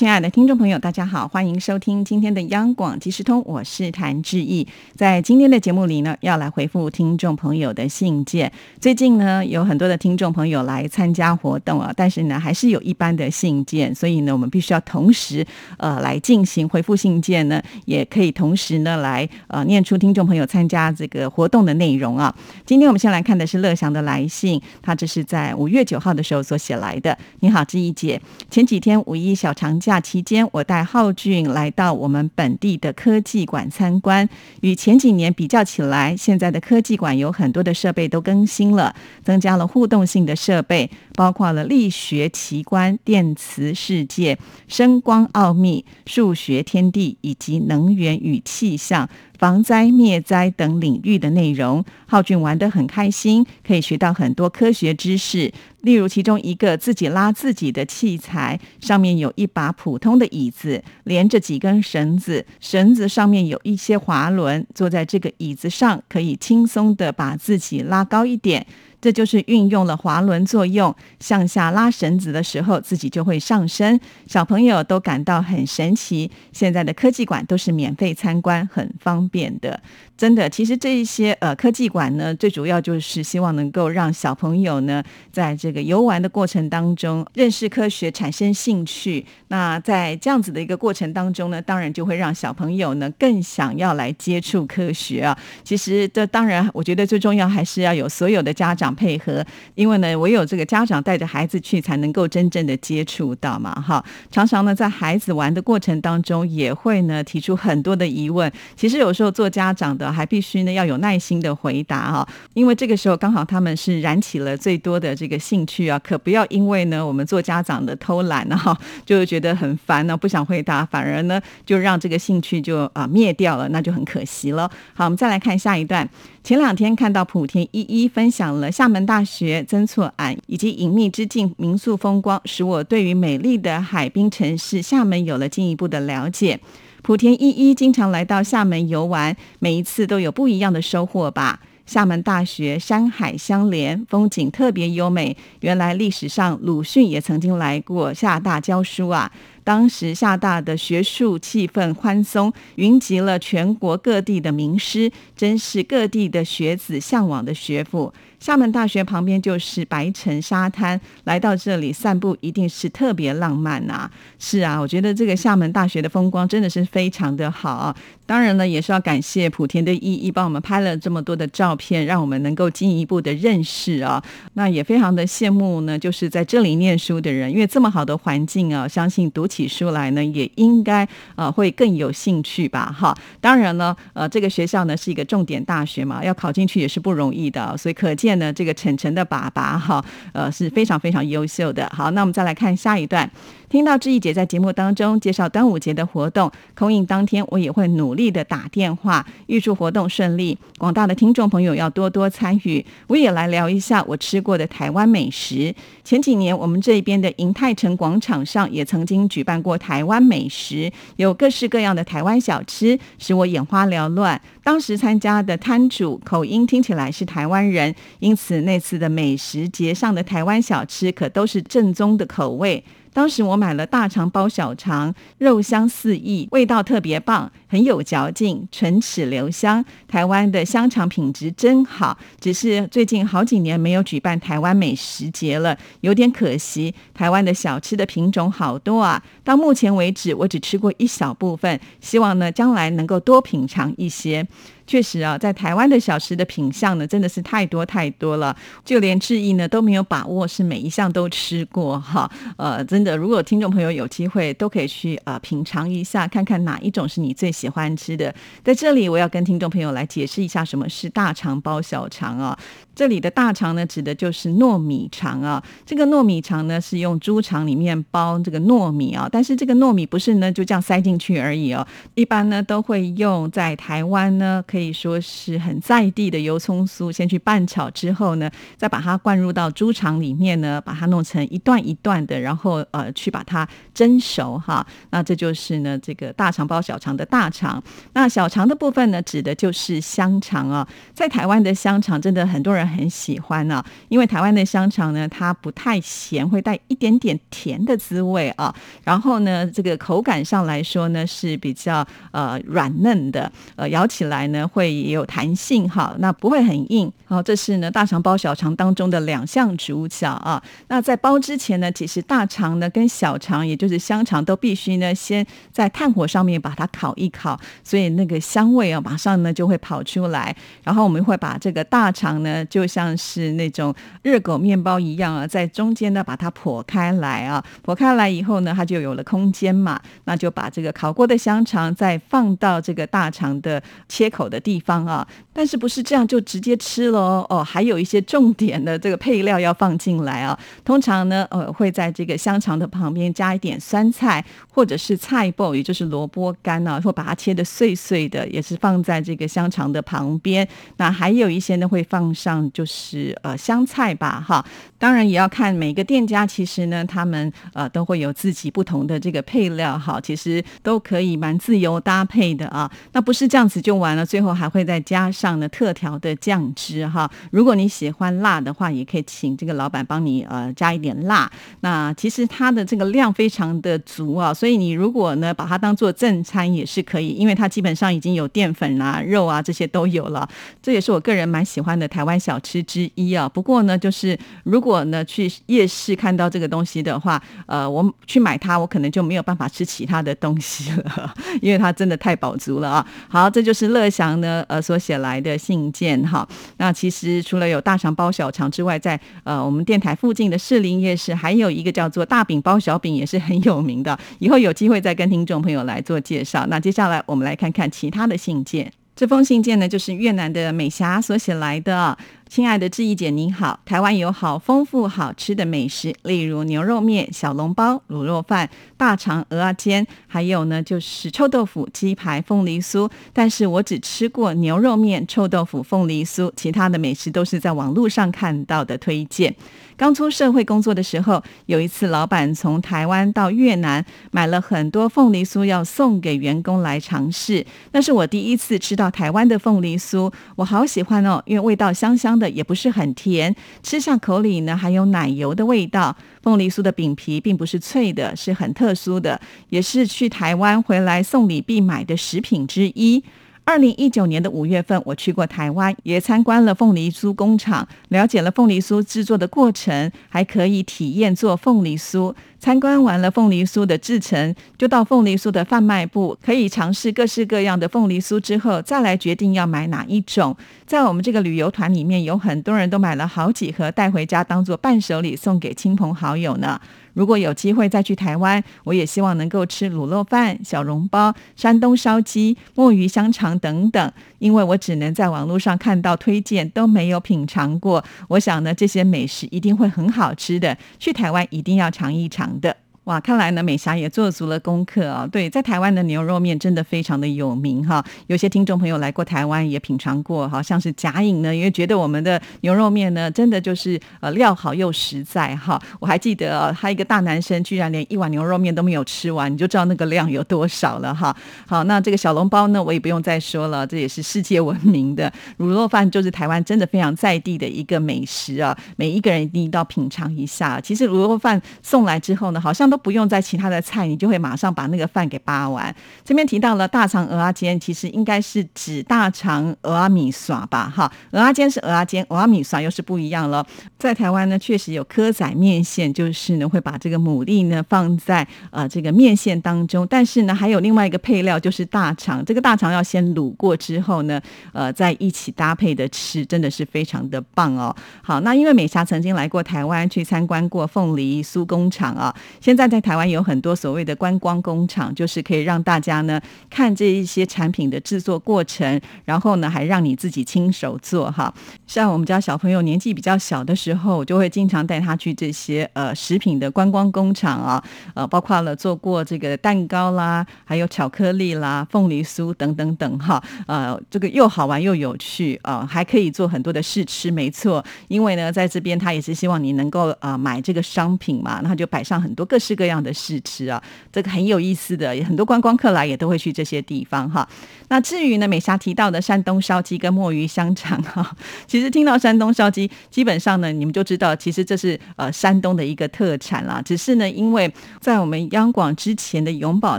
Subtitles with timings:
[0.00, 4.66] 亲爱的听众朋友，大家好，欢迎收听今天的央广即时通，我是谭志毅。
[4.96, 8.50] 在今天的节目里呢，要来回复听众朋友的信件。
[8.80, 22.34] 最近呢，有很多的听众朋友来参加活动啊，但是呢，还是有一般的信件，所以呢，我们必须要同时呃来进行回复信件呢，也可以同时呢来呃念出听众朋友参加这个活动的内容啊。
[22.64, 27.18] 今天我们先来看的是乐祥的来信，他这是在五月九号的时候所写来的。
[27.40, 28.18] 你好，志毅姐，
[28.50, 29.89] 前几天五一小长假。
[29.90, 34.28] 假期间，我带浩俊来到我们本地的科技馆参观。
[34.60, 38.94] 与前几年比较起来，现在的科技馆有很多的设备都更新了，
[39.24, 44.38] 增加了互动性的设备，包括了力学奇观、电磁世界、
[44.68, 49.08] 声光奥秘、数学天地以及能源与气象。
[49.40, 55.50] 防灾灭灾等领域的内容，浩俊玩得很开心，可以学到很多科学知识。
[55.80, 68.66] 例如，其中一个自己拉自己的器材，上面有一把普通的椅子，连着几根绳子，绳子上面有一些滑轮，坐在这个椅子上，可以轻松的把自己拉高一点。
[69.00, 73.98] 这就是运用了滑轮作用，向下拉绳子的时候，自己就会上升。
[74.26, 76.30] 小朋友都感到很神奇。
[76.52, 79.80] 现在的科技馆都是免费参观，很方便的。
[80.16, 89.24] 真的，其实这一些呃科技馆呢，最主要就是希望能够让小朋友呢，在这个游玩的过程当中认识科学，产生兴趣。
[89.48, 95.38] 那在这样子的一个过程当中呢，当然就会让小朋友呢更想要来接触科学啊。
[95.64, 99.42] 其实这当然，我觉得最重要还是要有所有的家长配合，
[99.74, 103.72] 因为呢，唯有这个家长带着孩子去，才能够真正的接触到嘛。
[103.80, 108.52] 哈，常常呢，在孩子玩的过程当中，也会呢提出很多的疑问。
[108.76, 110.12] 其实有时做家长的。
[110.12, 124.70] 还必须呢要有耐心的回答哈，因为这个时候刚好他们是燃起了最多的这个兴趣啊，可不要因为呢我们做家长的偷懒哈， 就觉得很烦呢，不想回答，反而呢就让这个兴趣就啊灭掉了，那就很可惜了。
[124.92, 126.06] 好，我们再来看下一段。
[126.44, 136.58] 前两天看到莆田一一分享了厦门大学曾厝垵以及隐秘之境民宿风光，使我对于美丽的海滨城市厦门有了进一步的了解。
[137.02, 141.60] 莆田一一经常来到厦门游玩，每一次都有不一样的收获吧。
[141.86, 145.36] 厦门大学山海相连，风景特别优美。
[145.60, 149.32] 原来历史上鲁迅也曾经来过厦大教书啊。
[149.64, 158.12] 当时厦大的学术气氛宽松，云集了全国各地的名师，真是各地的学子向往的学府。
[158.40, 164.10] 厦门大学旁边就是白城沙滩，来到这里散步一定是特别浪漫呐。
[164.38, 167.94] 是啊，我觉得这个厦门大学的风光真的是非常的好。
[168.24, 174.22] 当然呢，也是要感谢莆田的意义帮我们拍了这么多的照片，让我们能够进一步的认识啊。
[174.54, 182.94] 那也非常的羡慕呢，就是在这里念书的人，因为这么好的环境啊，相信读起书来呢，也应该呃会更有兴趣吧。
[182.96, 188.29] 哈，当然呢，呃，这个学校呢是一个重点大学嘛，要考进去也是不容易的，所以可见。
[188.38, 191.90] 呢，这个晨晨的爸爸哈，呃是非常非常优秀的。
[191.94, 193.28] 好，那我们再来看下一段。
[193.70, 200.58] 听到志毅姐在节目当中介绍端午节的活动，空印当天我也会努力的打电话，预祝活动顺利。
[200.76, 202.84] 广大的听众朋友要多多参与。
[203.06, 205.72] 我也来聊一下我吃过的台湾美食。
[206.02, 214.40] 前几年我们这边的银泰城广场上也曾经举办过台湾美食，有各式各样的台湾小吃，使我眼花缭乱。
[214.64, 222.82] 当时参加的摊主口音听起来是台湾人，因此那次的美食节上的台湾小吃可都是正宗的口味。
[223.12, 229.84] 当时我买了大肠包小肠，肉香四溢，味道特别棒，很有嚼劲，唇齿留香。
[230.06, 236.94] 台湾的香肠品质真好，只是最近好几年没有举办台湾美食节了，有点可惜。
[237.12, 244.46] 台湾的小吃的品种好多啊，到目前为止我只吃过一小部分，希望呢将来能够多品尝一些。
[244.90, 252.28] 确实啊，在台湾的小吃的品相呢，真的是太多太多了，就连志毅呢都没有把握是每一项都吃过哈。
[252.56, 258.34] 呃，真的，如果听众朋友有机会，都可以去呃品尝一下，看看哪一种是你最喜欢吃的。
[258.64, 262.58] 在这里，我要跟听众朋友来解释一下什么是大肠包小肠啊。
[262.92, 265.62] 这里的大肠呢，指的就是糯米肠啊。
[265.86, 271.86] 这个糯米肠呢，是用猪肠里面包这个糯米啊，但是这个糯米不是呢就这样塞进去而已哦，
[272.16, 274.79] 一般呢都会用在台湾呢可以。
[274.80, 284.86] 可以说是很在地的油葱酥，先去拌炒之后呢，再把它灌入到猪肠里面呢，把它弄成一段一段的，然后呃去把它蒸熟哈。
[285.10, 287.82] 那这就是呢这个大肠包小肠的大肠。
[288.14, 290.88] 那小肠的部分呢，指的就是香肠啊。
[291.12, 298.74] 在台湾的香肠真的很多人很喜欢啊，因为台湾的香肠呢，它不太咸，会带一点点甜的滋味啊。
[299.04, 307.10] 然后呢，这个口感上来说呢是比较呃软嫩的，呃咬起来呢会也有弹性哈，那不会很硬。
[307.24, 310.62] 好，这是呢大肠包小肠当中的两项主角啊。
[310.88, 320.54] 那在包之前呢，其实大肠呢跟小肠，也就是香肠，都必须呢先在炭火上面把它烤一烤，所以那个香味啊马上呢就会跑出来。
[320.82, 335.26] 然后我们会把这个大肠呢，就像是那种热狗面包一样啊，在中间呢把它剖开来啊，剖开来以后呢，它就有了空间嘛，那就把这个烤过的香肠再放到这个大肠的切口的地方啊。
[335.60, 337.44] 但是不是这样就直接吃喽？
[337.50, 340.58] 哦，还有一些重点的这个配料要放进来啊。
[340.82, 344.42] 通常呢，呃，会在这个香肠的旁边加一点酸菜，
[344.72, 350.66] 或者是菜脯，也就是萝卜干啊，或把它切的碎碎的，也是放在这个香肠的旁边。
[350.96, 354.64] 那还有一些呢，会放上就是呃香菜吧，哈。
[354.96, 362.90] 当然也要看每个店家，其实呢，他们呃都会有自己不同的这个配料，哈，其实都可以蛮自由搭配的啊。
[363.12, 367.30] 那不是这样子就完了，最后还会再加上呢特调的酱汁，哈。
[367.50, 371.50] 如果你喜欢辣的话，也可以请这个老板帮你呃加一点辣。
[371.80, 380.48] 那其实它的这个量非常的足啊，所以你如果呢把它当做正餐也是可以，因为它基本上已经有淀粉啊、肉啊这些都有了。
[380.82, 383.48] 这也是我个人蛮喜欢的台湾小吃之一啊。
[383.48, 393.06] 不过呢，就是如果呢去夜市看到这个东西的话，呃，我去买它，我可能就没有办法吃其他的东西了， 因为它真的太饱足了啊。
[393.28, 396.46] 好，这就是乐祥呢呃所写来来的信件哈。
[396.78, 404.18] 那其实除了有大肠包小肠之外，在呃我们电台附近的士林夜市，还有一个叫做大饼包小饼，也是很有名的。
[404.40, 406.66] 以后有机会再跟听众朋友来做介绍。
[406.68, 408.92] 那接下来我们来看看其他的信件。
[409.14, 412.16] 这封信件呢，就是越南的美霞所写来的。
[412.50, 413.78] 亲爱的志毅姐，您好！
[413.84, 423.08] 台湾有好丰富好吃的美食，例如牛肉面、小笼包、卤肉饭、大肠、鹅啊煎，还有呢就是臭豆腐、鸡排、凤梨酥。
[423.32, 429.54] 但是我只吃过牛肉面、臭豆腐、凤梨酥，其他的美食都是在网络上看到的推荐。
[429.96, 437.64] 刚出社会工作的时候，有一次老板从台湾到越南买了很多凤梨酥，要送给员工来尝试。
[437.92, 446.16] 那是我第一次吃到台湾的凤梨酥，我好喜欢哦，因为味道香香的，也不是很甜，吃下口里呢还有奶油的味道。
[446.42, 449.38] 凤梨酥的饼皮并不是脆的，是很特殊的，
[449.68, 453.22] 也是去台湾回来送礼必买的食品之一。
[453.70, 462.34] 二零一九年的五月份，我去过台湾，也参观了凤梨酥工厂，了解了凤梨酥制作的过程，还可以体验做凤梨酥。
[462.58, 470.56] 参观完了凤梨酥的制成，就到凤梨酥的贩卖部，可以尝试各式各样的凤梨酥，之后再来决定要买哪一种。
[470.84, 476.80] 在我们这个旅游团里面，有很多人都买了好几盒带回家，当做伴手礼送给亲朋好友呢。
[477.20, 488.02] 如果有机会再去台湾，我也希望能够吃卤肉饭、小笼包、山东烧鸡、墨鱼香肠等等，因为我只能在网络上看到推荐，都没有品尝过。
[488.28, 492.74] 我想呢，这些美食一定会很好吃的，去台湾一定要尝一尝的。
[493.10, 495.28] 哇，看来呢，美霞也做足了功课啊。
[495.32, 498.04] 对，在台湾的牛肉面真的非常的有名哈。
[498.28, 505.76] 有些听众朋友来过台湾也品尝过，好像是贾颖呢，因为觉得我们的牛肉面呢，真的就是呃料好又实在哈。
[505.98, 511.36] 我还记得啊，他一个大男生居然连一碗牛肉面都没有吃完，你就知道那个量有多少了哈。
[511.66, 515.28] 好，那这个小笼包呢，我也不用再说了，这也是世界闻名的。
[515.58, 520.80] 卤肉饭就是台湾真的非常在地的一个美食啊，每一个人一定要品尝一下。
[520.80, 525.94] 其实卤肉饭送来之后呢，好像都不用在其他的菜，你就会马上把那个饭给扒完。
[526.24, 530.92] 这边提到了大肠鹅阿煎，其实应该是指大肠鹅阿米耍吧？
[530.94, 533.66] 哈，鹅阿煎是鹅阿煎，鹅阿米耍又是不一样了。
[533.98, 544.40] 在台湾呢，确实有蚵仔面线，就是呢会把这个牡蛎呢放在呃这个面线当中，但是呢还有另外一个配料就是大肠，这个大肠要先卤过之后呢，
[544.72, 547.94] 呃在一起搭配的吃，真的是非常的棒哦。
[548.22, 552.79] 好，那因为美霞曾经来过台湾去参观过凤梨酥工厂啊，现在。
[552.80, 561.52] 在在台湾有很多所谓的观光工厂，就是可以让大家呢看这一些产品的制作过程，然后呢还让你自己亲手做哈。
[561.86, 567.82] 像我们家小朋友年纪比较小的时候，我就会经常带他去这些呃食品的观光工厂啊，
[568.14, 587.48] 呃，包括了做过这个蛋糕啦，还有巧克力啦、凤梨酥等等等哈，呃，这个又好玩又有趣啊，还可以做很多的试吃，没错，因为呢在这边他也是希望你能够啊买这个商品嘛，那就摆上很多各式各样的试吃啊，这个很有意思的，很多观光客来也都会去这些地方哈。
[587.88, 591.36] 那至于呢美霞提到的山东烧鸡跟墨鱼香肠哈，
[591.66, 596.80] 其实听到山东烧鸡，基本上呢你们就知道，其实这是呃山东的一个特产啦。
[596.84, 599.98] 只是呢，因为在我们央广之前的永宝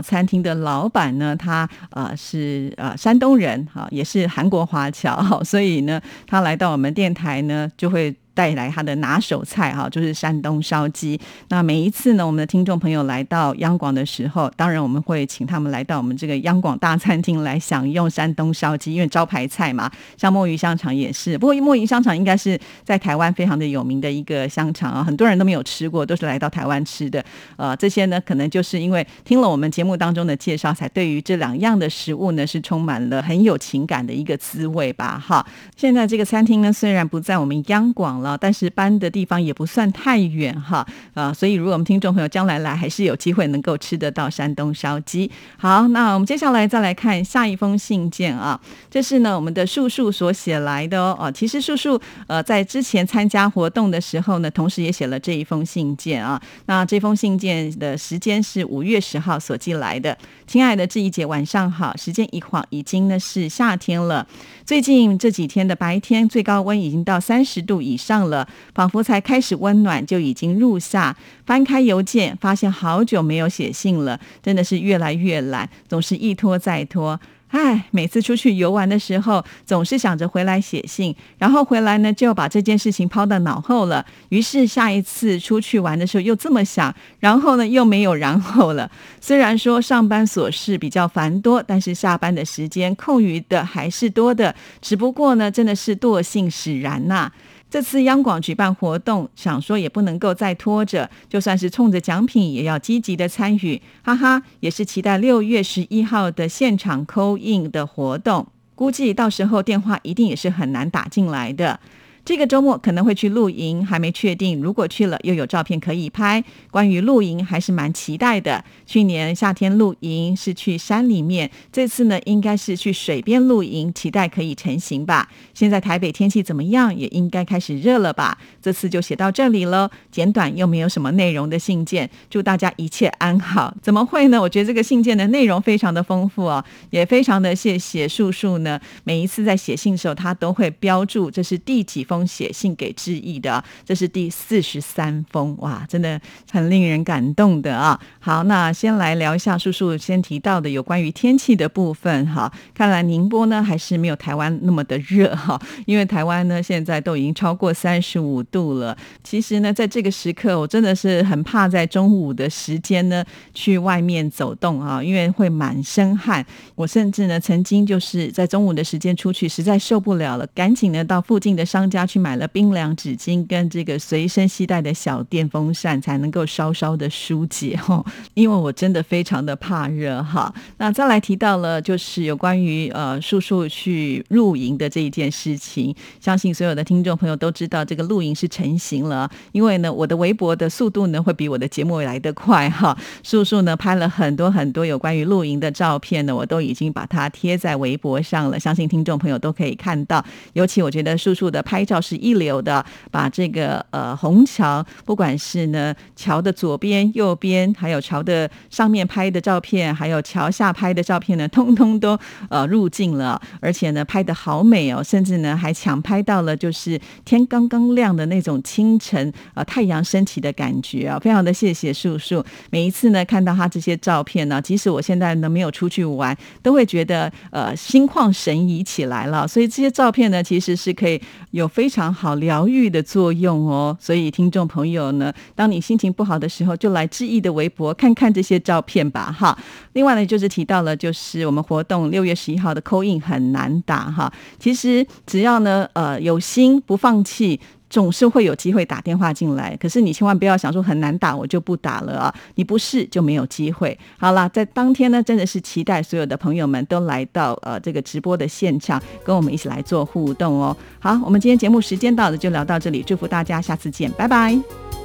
[0.00, 8.14] 餐厅的老板呢，他呃是呃山东人哈，也是韩国华侨，所以呢，他来到我们电台呢，就会。
[8.34, 11.20] 带来他的拿手菜哈，就是山东烧鸡。
[11.48, 19.90] 那每一次呢，我们的听众朋友来到央广的时候，当然我们会请他们来到我们这个央广大餐厅来享用山东烧鸡，因为招牌菜嘛。
[20.16, 27.22] 像墨鱼香肠也是，不过墨鱼香肠应该是在台湾非常的有名的一个香肠啊，很多人都没有吃过，都是来到台湾吃的。
[27.56, 35.22] 呃，这些呢，可能就是因为听了我们节目当中的介绍，才对于这两样的食物呢，是充满了很有情感的一个滋味吧。
[35.22, 35.44] 哈，
[35.76, 38.21] 现在这个餐厅呢，虽然不在我们央广。
[38.22, 45.30] 了，但是搬的地方也不算太远哈，啊，所以如果我们听众朋友将来来，还是有机会能够吃得到山东烧鸡。
[45.58, 48.58] 好，那我们接下来再来看下一封信件啊，
[48.90, 51.30] 这是呢我们的树树所写来的哦。
[51.34, 56.40] 其实树树呃在之前参加活动的时候呢，同时也写了这一封信件啊。
[56.66, 60.16] 那这封信件的时间是五月十号所寄来的。
[60.46, 64.26] 亲爱的志怡姐，晚上好，时间一晃已经呢是夏天了。
[64.66, 71.16] 最近这几天的白天最高温已经到三十度以上上了，仿佛才开始温暖就已经入夏。
[71.46, 77.18] 翻开邮件，发现好久没有写信了，真的是越来越懒，总是一拖再拖。
[77.48, 84.04] 唉，每次出去游玩的时候，总是想着回来写信，然后回来呢就把这件事情抛到脑后了。
[84.30, 88.90] 于是下一次出去玩的时候又这么想，然后呢又没有然后了。
[89.20, 94.54] 虽然说上班琐事比较繁多，但是下班的时间空余的还是多的。
[94.80, 97.30] 只不过呢，真的是惰性使然呐。
[97.72, 111.80] 这次央广举办活动，想说也不能够再拖着，就算是冲着奖品，也要积极的参与，哈哈，也是期待六月十一号的现场扣印的活动，估计到时候电话一定也是很难打进来的。
[112.24, 114.62] 这个周末可能会去露营，还没确定。
[114.62, 116.42] 如果去了，又有照片可以拍。
[116.70, 118.64] 关于露营，还是蛮期待的。
[118.86, 125.28] 去年夏天露营是去山里面，这次呢应该是去水边露营，期待可以成型吧。
[125.52, 126.96] 现在台北天气怎么样？
[126.96, 128.38] 也应该开始热了吧。
[128.62, 132.08] 这次就写到这里喽，简短又没有什么内容的信件。
[132.30, 133.74] 祝大家一切安好。
[133.82, 134.40] 怎么会呢？
[134.40, 138.80] 我觉得这个信件的内容非常的丰富哦，也非常的谢谢树树呢。
[139.02, 142.06] 每一次在写信的时候，他都会标注这是第几。
[142.12, 147.98] 封写信给致意的，这是第四十三封，哇，真的很令人感动的啊！
[148.20, 152.52] 好，那先来聊一下叔叔先提到的有关于天气的部分哈。
[152.74, 158.94] 看来宁波呢还是没有台湾那么的热哈，因为台湾呢现在都已经超过三十五度了。
[159.24, 166.44] 其实呢，在这个时刻，我真的是很怕在中午的时间呢去外面走动啊，因为会满身汗。
[166.74, 172.01] 我甚至呢曾经就是在中午的时间出去，实在受不了了，赶紧呢到附近的商家。
[172.02, 178.04] 他去买了冰凉纸巾跟这个随身携带的小电风扇，才能够稍稍的疏解 哈。
[178.34, 180.52] 因为我真的非常的怕热哈。
[180.78, 189.30] 那再来提到了就是有关于呃叔叔去露营的这一件事情，相信所有的听众朋友都知道这个露营是成型了。
[189.52, 192.98] 因为呢，我的微博的速度呢会比我的节目来得快哈。
[193.22, 200.24] 叔叔呢拍了很多很多有关于露营的照片呢，我都已经把它贴在微博上了，相信听众朋友都可以看到。
[200.54, 201.91] 尤其我觉得叔叔的拍照。
[201.92, 212.18] 照是一流的，把这个呃虹桥，不管是呢桥的左边、右边，还有桥的上面拍的照片，还有桥下拍的照片呢，通通都
[212.48, 222.42] 呃入镜了，而且呢拍的好美哦，甚至呢还抢拍到了就是天刚刚亮的那种清晨啊太阳升起的感觉啊，非常的谢谢叔叔。
[222.70, 229.46] 每一次呢看到他这些照片呢，即使我现在呢没有出去玩，都会觉得呃心旷神怡起来了。
[229.46, 231.20] 所以这些照片呢，其实是可以
[231.50, 239.58] 有非非常好疗愈的作用哦，所以听众朋友呢，当你心情不好的时候，就来志毅的微博看看这些照片吧，哈。
[239.94, 244.32] 另外呢，就是提到了，就是我们活动六月十一号的扣印很难打哈。
[244.60, 247.58] 其实只要呢，呃，有心不放弃。
[247.92, 252.34] 总是会有机会打电话进来，可是你千万不要想说很难打，我就不打了啊！
[252.54, 253.96] 你不试就没有机会。
[254.16, 260.74] 好了，在当天呢，真的是期待所有的朋友们都来到呃这个直播的现场，跟我们一起来做互动哦。
[261.00, 265.01] 好，我们今天节目时间到了，就聊到这里，祝福大家，下次见，拜拜。